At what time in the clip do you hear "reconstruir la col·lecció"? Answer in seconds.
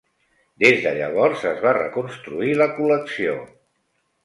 1.79-3.39